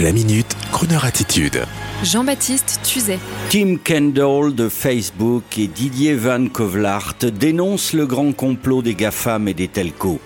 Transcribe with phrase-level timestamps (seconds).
[0.00, 1.64] La minute, Kroneur attitude.
[2.04, 3.18] Jean-Baptiste Tuzet.
[3.50, 9.54] Tim Kendall de Facebook et Didier Van Kovlart dénoncent le grand complot des GAFAM et
[9.54, 10.20] des telcos.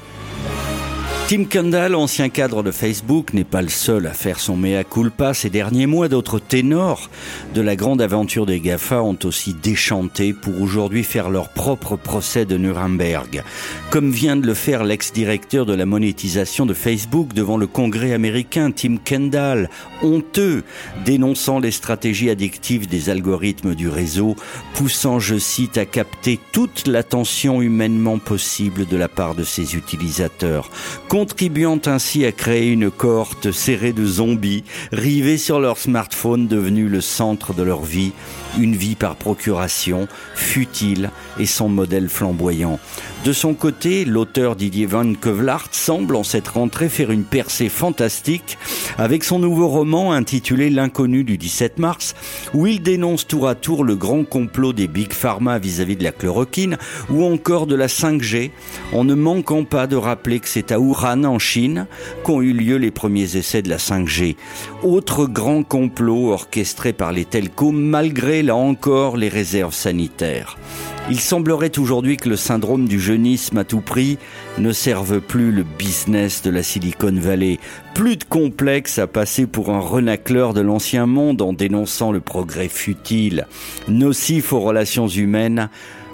[1.32, 5.32] Tim Kendall, ancien cadre de Facebook, n'est pas le seul à faire son mea culpa.
[5.32, 7.08] Ces derniers mois, d'autres ténors
[7.54, 12.44] de la grande aventure des GAFA ont aussi déchanté pour aujourd'hui faire leur propre procès
[12.44, 13.44] de Nuremberg.
[13.90, 18.70] Comme vient de le faire l'ex-directeur de la monétisation de Facebook devant le Congrès américain,
[18.70, 19.70] Tim Kendall,
[20.02, 20.64] honteux,
[21.06, 24.36] dénonçant les stratégies addictives des algorithmes du réseau,
[24.74, 30.68] poussant, je cite, à capter toute l'attention humainement possible de la part de ses utilisateurs
[31.22, 37.00] contribuant ainsi à créer une cohorte serrée de zombies rivés sur leur smartphone devenu le
[37.00, 38.10] centre de leur vie,
[38.58, 42.80] une vie par procuration, futile et sans modèle flamboyant.
[43.24, 48.58] De son côté, l'auteur Didier Van Kevlart semble en cette rentrée faire une percée fantastique
[48.98, 52.14] avec son nouveau roman intitulé L'inconnu du 17 mars,
[52.54, 56.12] où il dénonce tour à tour le grand complot des Big Pharma vis-à-vis de la
[56.12, 56.78] chloroquine
[57.10, 58.50] ou encore de la 5G,
[58.92, 61.86] en ne manquant pas de rappeler que c'est à Wuhan, en Chine,
[62.24, 64.36] qu'ont eu lieu les premiers essais de la 5G.
[64.82, 70.56] Autre grand complot orchestré par les telcos malgré là encore les réserves sanitaires.
[71.10, 74.18] Il semblerait aujourd'hui que le syndrome du jeunisme à tout prix
[74.58, 77.58] ne serve plus le business de la Silicon Valley.
[77.94, 82.68] Plus de complexe à passer pour un renacleur de l'ancien monde en dénonçant le progrès
[82.68, 83.46] futile,
[83.88, 85.68] nocif aux relations humaines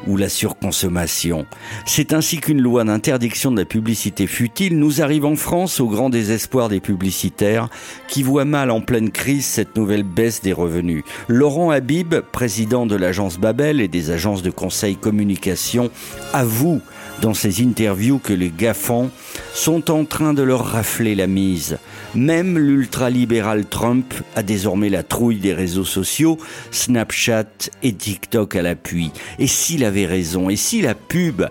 [0.06, 1.46] ou la surconsommation.
[1.86, 6.10] C'est ainsi qu'une loi d'interdiction de la publicité futile nous arrive en France au grand
[6.10, 7.68] désespoir des publicitaires
[8.08, 11.04] qui voient mal en pleine crise cette nouvelle baisse des revenus.
[11.28, 15.90] Laurent Habib, président de l'agence Babel et des agences de conseil communication,
[16.32, 16.80] avoue
[17.20, 19.10] dans ses interviews que les GAFAN
[19.54, 21.78] sont en train de leur rafler la mise.
[22.14, 26.38] Même l'ultralibéral Trump a désormais la trouille des réseaux sociaux,
[26.70, 29.10] Snapchat et TikTok à l'appui.
[29.38, 31.46] Et s'il avait raison, et si la pub,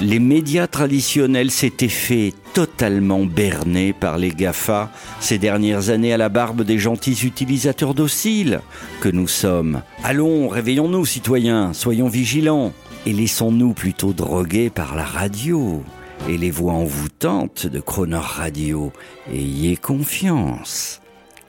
[0.00, 6.28] les médias traditionnels s'étaient fait totalement bernés par les GAFA ces dernières années à la
[6.28, 8.60] barbe des gentils utilisateurs dociles
[9.00, 9.82] que nous sommes.
[10.02, 12.72] Allons, réveillons-nous citoyens, soyons vigilants
[13.06, 15.82] et laissons-nous plutôt droguer par la radio
[16.28, 18.92] et les voix envoûtantes de Croner Radio.
[19.30, 21.00] Ayez confiance.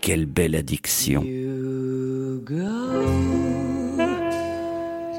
[0.02, 1.24] Quelle belle addiction.
[1.24, 2.56] You go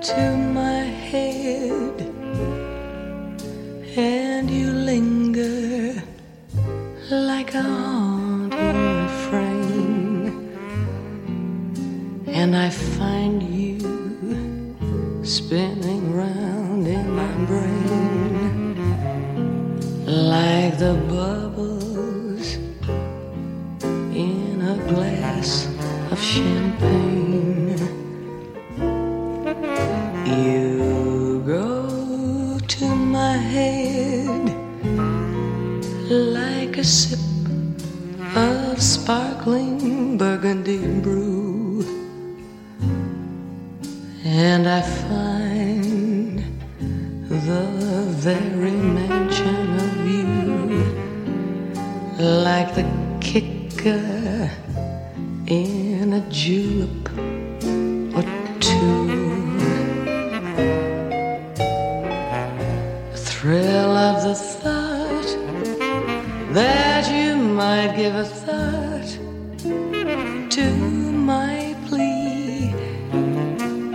[0.02, 2.06] to my head
[3.96, 5.94] and you linger
[7.10, 7.62] like a
[8.50, 10.32] refrain
[12.26, 13.78] and I find you
[15.22, 18.13] spinning round in my brain
[20.34, 22.46] like the bubbles
[24.24, 25.50] in a glass
[26.12, 27.78] of champagne.
[30.26, 31.72] You go
[32.76, 32.86] to
[33.16, 34.44] my head
[36.10, 37.24] like a sip
[38.34, 41.84] of sparkling burgundy brew,
[44.24, 46.36] and I find
[47.46, 47.64] the
[48.26, 49.03] very mention
[52.24, 52.86] like the
[53.20, 54.50] kicker
[55.46, 57.08] in a julep
[58.16, 58.22] or
[58.60, 59.06] two.
[63.12, 65.30] The thrill of the thought
[66.54, 69.18] that you might give a thought
[70.50, 70.66] to
[71.32, 72.72] my plea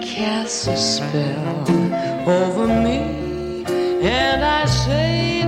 [0.01, 1.65] casts a spell
[2.29, 3.65] over me,
[4.03, 5.38] and I say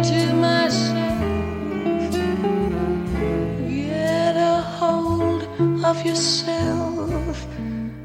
[6.06, 7.48] yourself.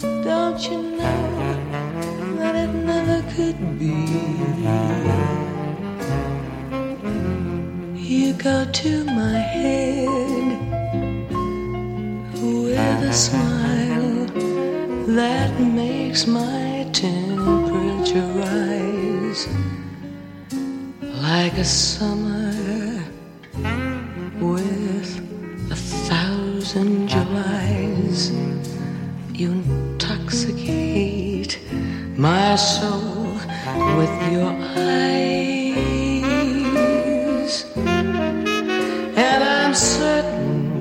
[0.01, 3.95] Don't you know that it never could be?
[7.95, 10.59] You go to my head
[12.35, 14.27] with a smile
[15.15, 19.49] that makes my temperature rise
[21.03, 23.05] like a summer
[24.41, 25.21] with
[25.71, 27.86] a thousand Julys.
[28.17, 31.61] You intoxicate
[32.17, 33.35] my soul
[33.99, 34.87] with your eyes,
[39.17, 40.81] and I'm certain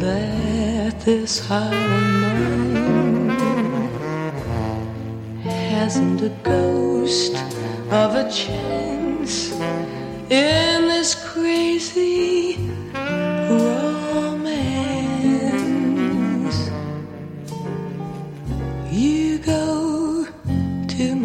[0.00, 3.28] that this heart of mine
[5.44, 7.36] hasn't a ghost
[7.92, 9.52] of a chance